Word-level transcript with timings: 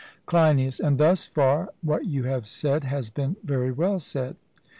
CLEINIAS: 0.25 0.79
And 0.79 0.97
thus 0.97 1.27
far 1.27 1.69
what 1.83 2.07
you 2.07 2.23
have 2.23 2.47
said 2.47 2.85
has 2.85 3.11
been 3.11 3.35
very 3.43 3.71
well 3.71 3.99
said. 3.99 4.35